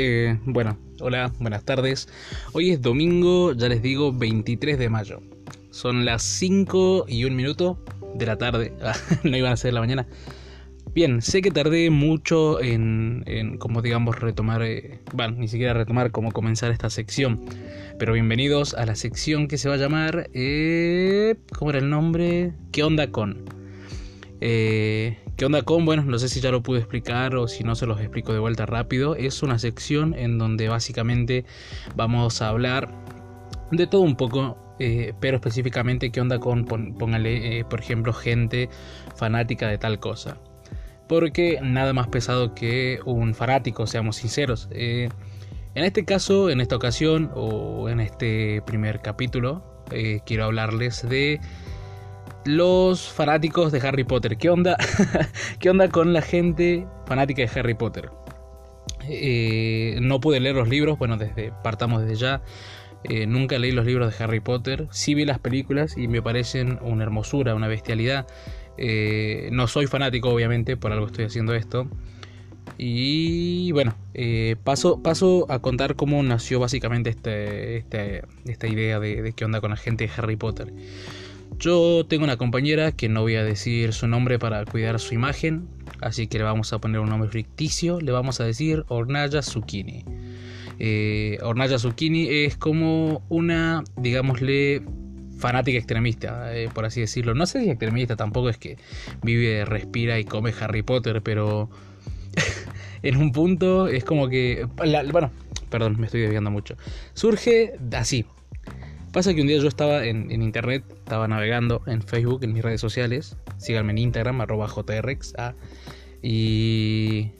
Eh, 0.00 0.38
bueno, 0.44 0.78
hola, 1.00 1.32
buenas 1.40 1.64
tardes. 1.64 2.08
Hoy 2.52 2.70
es 2.70 2.80
domingo, 2.80 3.52
ya 3.52 3.68
les 3.68 3.82
digo, 3.82 4.12
23 4.12 4.78
de 4.78 4.88
mayo. 4.88 5.20
Son 5.70 6.04
las 6.04 6.22
5 6.22 7.06
y 7.08 7.24
un 7.24 7.34
minuto 7.34 7.82
de 8.14 8.24
la 8.24 8.38
tarde. 8.38 8.72
no 9.24 9.36
iban 9.36 9.50
a 9.50 9.56
ser 9.56 9.74
la 9.74 9.80
mañana. 9.80 10.06
Bien, 10.94 11.20
sé 11.20 11.42
que 11.42 11.50
tardé 11.50 11.90
mucho 11.90 12.60
en, 12.60 13.24
como 13.58 13.82
digamos, 13.82 14.20
retomar, 14.20 14.62
eh, 14.62 15.00
bueno, 15.14 15.34
ni 15.36 15.48
siquiera 15.48 15.74
retomar, 15.74 16.12
como 16.12 16.30
comenzar 16.30 16.70
esta 16.70 16.90
sección. 16.90 17.44
Pero 17.98 18.12
bienvenidos 18.12 18.74
a 18.74 18.86
la 18.86 18.94
sección 18.94 19.48
que 19.48 19.58
se 19.58 19.68
va 19.68 19.74
a 19.74 19.78
llamar, 19.78 20.30
eh, 20.32 21.34
¿cómo 21.58 21.72
era 21.72 21.80
el 21.80 21.90
nombre? 21.90 22.52
¿Qué 22.70 22.84
onda 22.84 23.10
con? 23.10 23.57
Eh, 24.40 25.18
¿Qué 25.36 25.44
onda 25.44 25.62
con? 25.62 25.84
Bueno, 25.84 26.02
no 26.02 26.18
sé 26.18 26.28
si 26.28 26.40
ya 26.40 26.50
lo 26.50 26.62
pude 26.62 26.78
explicar 26.78 27.36
o 27.36 27.48
si 27.48 27.64
no 27.64 27.74
se 27.74 27.86
los 27.86 28.00
explico 28.00 28.32
de 28.32 28.38
vuelta 28.38 28.66
rápido. 28.66 29.14
Es 29.14 29.42
una 29.42 29.58
sección 29.58 30.14
en 30.14 30.38
donde 30.38 30.68
básicamente 30.68 31.44
vamos 31.96 32.42
a 32.42 32.48
hablar 32.48 32.90
de 33.70 33.86
todo 33.86 34.02
un 34.02 34.16
poco, 34.16 34.76
eh, 34.78 35.12
pero 35.20 35.36
específicamente 35.36 36.10
qué 36.10 36.20
onda 36.20 36.38
con, 36.38 36.64
póngale, 36.64 37.64
por 37.68 37.80
ejemplo, 37.80 38.12
gente 38.12 38.68
fanática 39.16 39.68
de 39.68 39.78
tal 39.78 39.98
cosa 39.98 40.38
porque 41.08 41.58
nada 41.62 41.92
más 41.92 42.06
pesado 42.08 42.54
que 42.54 43.00
un 43.04 43.34
fanático, 43.34 43.86
seamos 43.86 44.16
sinceros. 44.16 44.68
Eh, 44.70 45.08
en 45.74 45.84
este 45.84 46.04
caso, 46.04 46.50
en 46.50 46.60
esta 46.60 46.76
ocasión 46.76 47.30
o 47.34 47.88
en 47.88 48.00
este 48.00 48.62
primer 48.66 49.00
capítulo, 49.00 49.84
eh, 49.90 50.20
quiero 50.26 50.44
hablarles 50.44 51.08
de 51.08 51.40
los 52.48 53.08
fanáticos 53.12 53.72
de 53.72 53.86
Harry 53.86 54.04
Potter. 54.04 54.38
¿Qué 54.38 54.50
onda? 54.50 54.76
¿Qué 55.60 55.70
onda 55.70 55.88
con 55.88 56.12
la 56.12 56.22
gente 56.22 56.86
fanática 57.06 57.42
de 57.42 57.60
Harry 57.60 57.74
Potter? 57.74 58.10
Eh, 59.08 59.98
no 60.00 60.20
pude 60.20 60.40
leer 60.40 60.56
los 60.56 60.68
libros, 60.68 60.98
bueno, 60.98 61.16
desde 61.16 61.52
partamos 61.62 62.02
desde 62.02 62.16
ya. 62.16 62.42
nunca 63.26 63.58
leí 63.58 63.72
los 63.72 63.86
libros 63.86 64.16
de 64.16 64.24
Harry 64.24 64.40
Potter, 64.40 64.86
sí 64.90 65.14
vi 65.14 65.24
las 65.24 65.38
películas 65.38 65.96
y 65.96 66.08
me 66.08 66.22
parecen 66.22 66.78
una 66.82 67.04
hermosura, 67.04 67.54
una 67.54 67.68
bestialidad. 67.68 68.26
Eh, 68.78 69.48
no 69.52 69.66
soy 69.66 69.86
fanático, 69.86 70.30
obviamente, 70.30 70.76
por 70.76 70.92
algo 70.92 71.06
estoy 71.06 71.24
haciendo 71.24 71.54
esto. 71.54 71.88
Y 72.78 73.72
bueno, 73.72 73.94
eh, 74.14 74.56
paso, 74.62 75.02
paso 75.02 75.46
a 75.50 75.58
contar 75.58 75.96
cómo 75.96 76.22
nació 76.22 76.60
básicamente 76.60 77.10
este, 77.10 77.78
este, 77.78 78.22
esta 78.46 78.68
idea 78.68 79.00
de, 79.00 79.32
qué 79.34 79.44
onda 79.44 79.60
con 79.60 79.70
la 79.70 79.76
gente 79.76 80.06
de 80.06 80.12
Harry 80.16 80.36
Potter. 80.36 80.72
Yo 81.58 82.06
tengo 82.08 82.22
una 82.22 82.36
compañera 82.36 82.92
que 82.92 83.08
no 83.08 83.22
voy 83.22 83.34
a 83.34 83.42
decir 83.42 83.92
su 83.92 84.06
nombre 84.06 84.38
para 84.38 84.64
cuidar 84.64 85.00
su 85.00 85.14
imagen, 85.14 85.68
así 86.00 86.28
que 86.28 86.38
le 86.38 86.44
vamos 86.44 86.72
a 86.72 86.78
poner 86.78 87.00
un 87.00 87.08
nombre 87.08 87.28
ficticio, 87.28 88.00
le 88.00 88.12
vamos 88.12 88.40
a 88.40 88.44
decir 88.44 88.84
Ornaya 88.86 89.42
Zucchini. 89.42 90.04
Eh, 90.78 91.38
Ornaya 91.42 91.80
Zucchini 91.80 92.28
es 92.28 92.56
como 92.56 93.24
una, 93.28 93.82
digámosle, 93.96 94.82
fanática 95.38 95.78
extremista, 95.78 96.56
eh, 96.56 96.68
por 96.72 96.84
así 96.84 97.00
decirlo. 97.00 97.34
No 97.34 97.44
sé 97.44 97.64
si 97.64 97.70
extremista, 97.70 98.14
tampoco 98.14 98.50
es 98.50 98.56
que 98.56 98.76
vive, 99.24 99.64
respira 99.64 100.20
y 100.20 100.24
come 100.24 100.54
Harry 100.60 100.82
Potter, 100.82 101.22
pero 101.22 101.68
en 103.02 103.16
un 103.16 103.32
punto 103.32 103.88
es 103.88 104.04
como 104.04 104.28
que... 104.28 104.68
bueno, 105.10 105.32
perdón, 105.70 105.96
me 105.98 106.06
estoy 106.06 106.20
desviando 106.20 106.52
mucho. 106.52 106.76
Surge 107.14 107.72
así. 107.92 108.26
Pasa 109.12 109.34
que 109.34 109.40
un 109.40 109.46
día 109.46 109.58
yo 109.58 109.68
estaba 109.68 110.04
en, 110.04 110.30
internet, 110.30 110.84
estaba 110.90 111.26
navegando 111.28 111.82
en 111.86 112.02
Facebook, 112.02 112.44
en 112.44 112.52
mis 112.52 112.62
redes 112.62 112.80
sociales. 112.80 113.36
Síganme 113.56 113.92
en 113.92 113.98
Instagram, 113.98 114.40
arroba 114.40 114.68
jrx. 114.68 115.34
Y 116.22 117.30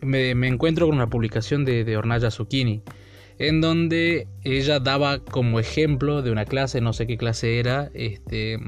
me, 0.00 0.30
encuentro 0.30 0.86
con 0.86 0.96
una 0.96 1.08
publicación 1.08 1.64
de, 1.64 1.84
de 1.84 2.30
Zucchini 2.30 2.82
en 3.38 3.60
donde 3.60 4.26
ella 4.42 4.80
daba 4.80 5.20
como 5.20 5.60
ejemplo 5.60 6.22
de 6.22 6.32
una 6.32 6.44
clase, 6.44 6.80
no 6.80 6.92
sé 6.92 7.06
qué 7.06 7.16
clase 7.16 7.60
era, 7.60 7.90
este, 7.94 8.58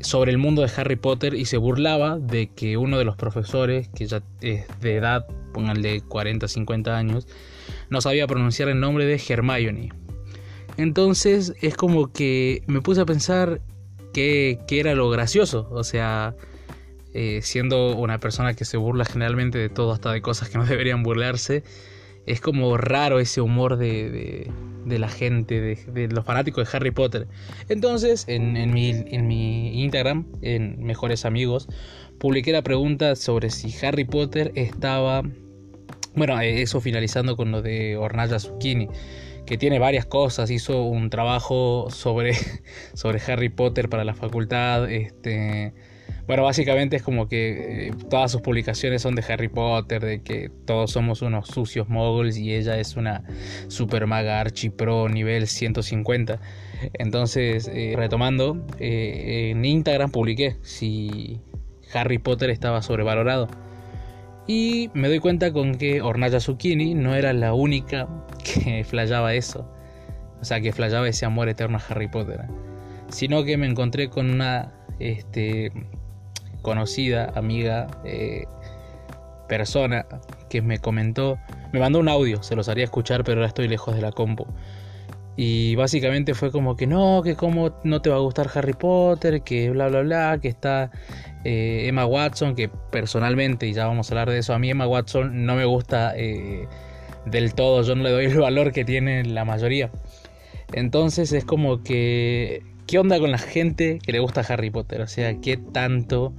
sobre 0.00 0.30
el 0.30 0.38
mundo 0.38 0.62
de 0.62 0.70
Harry 0.76 0.96
Potter 0.96 1.34
y 1.34 1.44
se 1.44 1.58
burlaba 1.58 2.18
de 2.18 2.48
que 2.48 2.76
uno 2.76 2.98
de 2.98 3.04
los 3.04 3.16
profesores, 3.16 3.88
que 3.88 4.06
ya 4.06 4.22
es 4.40 4.66
de 4.80 4.96
edad, 4.96 5.26
pónganle 5.52 6.00
40, 6.00 6.48
50 6.48 6.96
años, 6.96 7.26
no 7.90 8.00
sabía 8.00 8.26
pronunciar 8.26 8.68
el 8.70 8.80
nombre 8.80 9.04
de 9.04 9.20
Hermione. 9.28 9.90
Entonces 10.76 11.54
es 11.60 11.76
como 11.76 12.12
que 12.12 12.62
me 12.66 12.80
puse 12.80 13.00
a 13.00 13.06
pensar 13.06 13.60
que, 14.12 14.58
era 14.70 14.94
lo 14.94 15.10
gracioso, 15.10 15.68
o 15.70 15.84
sea, 15.84 16.34
eh, 17.14 17.40
siendo 17.42 17.96
una 17.96 18.18
persona 18.18 18.54
que 18.54 18.64
se 18.64 18.76
burla 18.76 19.04
generalmente 19.04 19.58
de 19.58 19.68
todo, 19.68 19.92
hasta 19.92 20.12
de 20.12 20.22
cosas 20.22 20.48
que 20.48 20.58
no 20.58 20.64
deberían 20.66 21.02
burlarse, 21.02 21.62
es 22.26 22.40
como 22.40 22.76
raro 22.76 23.18
ese 23.18 23.40
humor 23.40 23.76
de, 23.76 24.48
de, 24.84 24.98
la 24.98 25.08
gente, 25.08 25.60
de, 25.60 26.08
los 26.08 26.24
fanáticos 26.24 26.70
de 26.70 26.76
Harry 26.76 26.90
Potter. 26.90 27.26
Entonces, 27.68 28.24
en, 28.28 28.52
mi, 28.72 28.90
en 28.90 29.26
mi 29.26 29.82
Instagram, 29.82 30.26
en 30.42 30.82
Mejores 30.84 31.24
Amigos, 31.24 31.68
publiqué 32.18 32.52
la 32.52 32.62
pregunta 32.62 33.16
sobre 33.16 33.50
si 33.50 33.74
Harry 33.84 34.04
Potter 34.04 34.52
estaba... 34.54 35.22
Bueno, 36.14 36.40
eso 36.40 36.80
finalizando 36.80 37.36
con 37.36 37.52
lo 37.52 37.62
de 37.62 37.96
Ornalla 37.96 38.38
Zucchini, 38.38 38.88
que 39.46 39.58
tiene 39.58 39.78
varias 39.78 40.06
cosas, 40.06 40.50
hizo 40.50 40.82
un 40.82 41.10
trabajo 41.10 41.88
sobre, 41.90 42.34
sobre 42.94 43.20
Harry 43.26 43.48
Potter 43.48 43.88
para 43.88 44.04
la 44.04 44.14
facultad, 44.14 44.90
este 44.90 45.72
bueno, 46.30 46.44
básicamente 46.44 46.94
es 46.94 47.02
como 47.02 47.26
que 47.26 47.88
eh, 47.88 47.92
todas 48.08 48.30
sus 48.30 48.40
publicaciones 48.40 49.02
son 49.02 49.16
de 49.16 49.24
Harry 49.28 49.48
Potter, 49.48 50.00
de 50.00 50.22
que 50.22 50.48
todos 50.64 50.92
somos 50.92 51.22
unos 51.22 51.48
sucios 51.48 51.88
moguls 51.88 52.36
y 52.36 52.54
ella 52.54 52.78
es 52.78 52.94
una 52.94 53.24
super 53.66 54.06
maga 54.06 54.38
archi 54.38 54.70
pro 54.70 55.08
nivel 55.08 55.48
150. 55.48 56.40
Entonces, 56.92 57.68
eh, 57.74 57.94
retomando, 57.96 58.64
eh, 58.78 59.50
en 59.50 59.64
Instagram 59.64 60.12
publiqué 60.12 60.56
si 60.62 61.40
Harry 61.92 62.18
Potter 62.18 62.50
estaba 62.50 62.80
sobrevalorado. 62.80 63.48
Y 64.52 64.90
me 64.94 65.06
doy 65.06 65.20
cuenta 65.20 65.52
con 65.52 65.76
que 65.76 66.02
Ornaya 66.02 66.40
Zucchini 66.40 66.92
no 66.92 67.14
era 67.14 67.32
la 67.32 67.54
única 67.54 68.08
que 68.42 68.82
flayaba 68.88 69.32
eso. 69.34 69.64
O 70.40 70.44
sea, 70.44 70.60
que 70.60 70.72
flayaba 70.72 71.08
ese 71.08 71.24
amor 71.24 71.48
eterno 71.48 71.78
a 71.78 71.82
Harry 71.88 72.08
Potter. 72.08 72.46
Sino 73.10 73.44
que 73.44 73.56
me 73.56 73.68
encontré 73.68 74.10
con 74.10 74.28
una 74.28 74.72
este, 74.98 75.70
conocida, 76.62 77.30
amiga, 77.36 77.86
eh, 78.04 78.46
persona 79.46 80.04
que 80.48 80.62
me 80.62 80.78
comentó, 80.78 81.38
me 81.72 81.78
mandó 81.78 82.00
un 82.00 82.08
audio, 82.08 82.42
se 82.42 82.56
los 82.56 82.68
haría 82.68 82.82
escuchar, 82.82 83.22
pero 83.22 83.36
ahora 83.36 83.46
estoy 83.46 83.68
lejos 83.68 83.94
de 83.94 84.02
la 84.02 84.10
compu. 84.10 84.48
Y 85.42 85.74
básicamente 85.74 86.34
fue 86.34 86.52
como 86.52 86.76
que 86.76 86.86
no, 86.86 87.22
que 87.24 87.34
como 87.34 87.74
no 87.82 88.02
te 88.02 88.10
va 88.10 88.16
a 88.16 88.18
gustar 88.18 88.50
Harry 88.54 88.74
Potter, 88.74 89.40
que 89.40 89.70
bla 89.70 89.88
bla 89.88 90.02
bla, 90.02 90.38
que 90.38 90.48
está 90.48 90.90
eh, 91.44 91.84
Emma 91.86 92.04
Watson, 92.04 92.54
que 92.54 92.68
personalmente, 92.68 93.66
y 93.66 93.72
ya 93.72 93.86
vamos 93.86 94.10
a 94.10 94.12
hablar 94.12 94.28
de 94.28 94.36
eso, 94.36 94.52
a 94.52 94.58
mí 94.58 94.68
Emma 94.68 94.86
Watson 94.86 95.46
no 95.46 95.56
me 95.56 95.64
gusta 95.64 96.12
eh, 96.14 96.68
del 97.24 97.54
todo, 97.54 97.82
yo 97.84 97.94
no 97.94 98.02
le 98.02 98.10
doy 98.10 98.26
el 98.26 98.36
valor 98.36 98.72
que 98.72 98.84
tiene 98.84 99.24
la 99.24 99.46
mayoría. 99.46 99.90
Entonces 100.74 101.32
es 101.32 101.46
como 101.46 101.82
que, 101.82 102.62
¿qué 102.86 102.98
onda 102.98 103.18
con 103.18 103.30
la 103.30 103.38
gente 103.38 103.98
que 104.04 104.12
le 104.12 104.18
gusta 104.18 104.42
Harry 104.46 104.68
Potter? 104.68 105.00
O 105.00 105.06
sea, 105.06 105.40
¿qué 105.40 105.56
tanto 105.56 106.34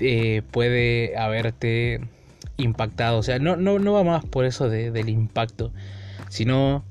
eh, 0.00 0.42
puede 0.50 1.16
haberte 1.16 2.00
impactado. 2.56 3.18
O 3.18 3.22
sea, 3.22 3.38
no, 3.38 3.54
no, 3.54 3.78
no 3.78 3.92
va 3.92 4.02
más 4.02 4.24
por 4.24 4.44
eso 4.44 4.68
del 4.68 5.08
impacto, 5.08 5.72
sino 6.28 6.84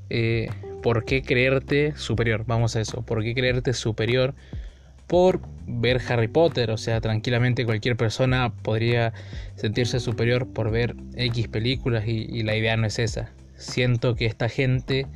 por 0.81 1.05
qué 1.05 1.21
creerte 1.21 1.93
superior. 1.95 2.43
Vamos 2.47 2.75
a 2.75 2.81
eso, 2.81 3.01
por 3.01 3.23
qué 3.23 3.33
creerte 3.33 3.73
superior 3.73 4.33
por 5.07 5.41
ver 5.65 6.01
Harry 6.07 6.27
Potter. 6.27 6.71
O 6.71 6.77
sea, 6.77 7.01
tranquilamente 7.01 7.65
cualquier 7.65 7.97
persona 7.97 8.53
podría 8.61 9.13
sentirse 9.55 9.99
superior 9.99 10.47
por 10.47 10.71
ver 10.71 10.95
X 11.15 11.47
películas 11.47 12.07
y, 12.07 12.43
la 12.43 12.55
idea 12.55 12.77
no 12.77 12.87
es 12.87 12.99
esa. 12.99 13.31
Siento 13.55 14.15
que 14.15 14.25
esta 14.25 14.47
gente 14.47 15.07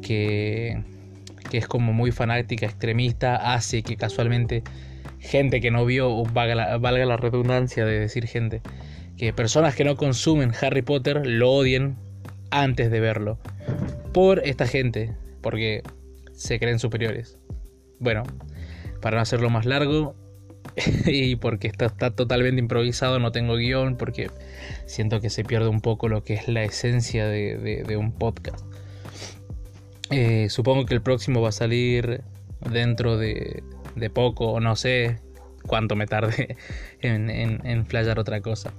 que, 0.00 0.82
que 1.50 1.58
es 1.58 1.66
como 1.66 1.92
muy 1.92 2.12
fanática, 2.12 2.66
extremista, 2.66 3.52
hace 3.54 3.82
que 3.82 3.96
casualmente 3.96 4.62
gente 5.18 5.60
que 5.60 5.70
no 5.70 5.84
vio, 5.84 6.22
valga 6.24 7.06
la 7.06 7.16
redundancia 7.16 7.84
de 7.84 7.98
decir 7.98 8.26
gente, 8.26 8.62
que 9.16 9.32
personas 9.32 9.74
que 9.74 9.84
no 9.84 9.96
consumen 9.96 10.52
Harry 10.60 10.82
Potter 10.82 11.26
lo 11.26 11.50
odien 11.50 11.96
antes 12.50 12.90
de 12.90 13.00
verlo. 13.00 13.38
Por 14.16 14.40
esta 14.46 14.66
gente, 14.66 15.14
porque 15.42 15.82
se 16.32 16.58
creen 16.58 16.78
superiores. 16.78 17.36
Bueno, 17.98 18.22
para 19.02 19.16
no 19.16 19.22
hacerlo 19.22 19.50
más 19.50 19.66
largo 19.66 20.14
y 21.04 21.36
porque 21.36 21.68
está, 21.68 21.84
está 21.84 22.12
totalmente 22.12 22.58
improvisado, 22.58 23.18
no 23.18 23.30
tengo 23.30 23.56
guion, 23.56 23.98
porque 23.98 24.30
siento 24.86 25.20
que 25.20 25.28
se 25.28 25.44
pierde 25.44 25.68
un 25.68 25.82
poco 25.82 26.08
lo 26.08 26.24
que 26.24 26.32
es 26.32 26.48
la 26.48 26.64
esencia 26.64 27.26
de, 27.26 27.94
un 27.98 28.10
podcast. 28.10 28.64
Eh, 30.08 30.48
supongo 30.48 30.86
que 30.86 30.94
el 30.94 31.02
próximo 31.02 31.42
va 31.42 31.50
a 31.50 31.52
salir 31.52 32.22
dentro 32.70 33.18
de, 33.18 33.62
de 33.96 34.08
poco, 34.08 34.46
o 34.52 34.60
no 34.60 34.76
sé 34.76 35.18
cuánto 35.66 35.94
me 35.94 36.06
tarde 36.06 36.56
en, 37.02 37.28
en, 37.28 37.84
flayar 37.84 38.18
otra 38.18 38.40
cosa. 38.40 38.72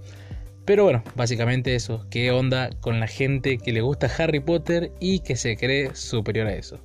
Pero 0.67 0.83
bueno, 0.83 1.01
básicamente 1.15 1.75
eso. 1.75 2.05
¿Qué 2.11 2.29
onda 2.29 2.69
con 2.81 2.99
la 2.99 3.07
gente 3.07 3.57
que 3.57 3.71
le 3.71 3.79
gusta 3.79 4.11
Harry 4.17 4.41
Potter 4.41 4.91
y 4.99 5.19
que 5.19 5.37
se 5.37 5.55
cree 5.55 5.95
superior 5.95 6.45
a 6.47 6.53
eso? 6.53 6.77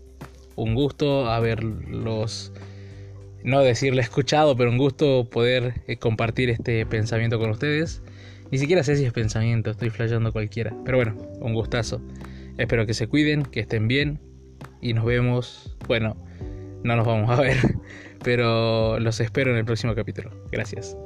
Un 0.55 0.76
gusto 0.76 1.29
haberlos, 1.29 2.52
no 3.43 3.61
decirle 3.61 4.00
escuchado, 4.00 4.56
pero 4.56 4.70
un 4.70 4.79
gusto 4.79 5.29
poder 5.29 5.82
eh, 5.88 5.96
compartir 5.96 6.49
este 6.49 6.87
pensamiento 6.87 7.40
con 7.40 7.50
ustedes. 7.50 8.02
Ni 8.52 8.58
siquiera 8.58 8.84
sé 8.84 8.94
si 8.94 9.05
es 9.05 9.12
pensamiento, 9.12 9.73
estoy 9.73 9.90
flasheando 9.90 10.32
cualquiera. 10.32 10.73
Pero 10.85 10.99
bueno, 10.99 11.17
un 11.40 11.52
gustazo. 11.52 12.00
Espero 12.58 12.87
que 12.87 12.94
se 12.94 13.08
cuiden, 13.08 13.43
que 13.43 13.58
estén 13.58 13.88
bien. 13.88 14.20
Y 14.81 14.93
nos 14.93 15.05
vemos. 15.05 15.76
Bueno, 15.88 16.17
no 16.85 16.94
nos 16.94 17.05
vamos 17.05 17.37
a 17.37 17.43
ver. 17.43 17.56
Pero 18.23 19.00
los 19.00 19.19
espero 19.19 19.50
en 19.50 19.56
el 19.56 19.64
próximo 19.64 19.96
capítulo. 19.96 20.31
Gracias. 20.52 20.96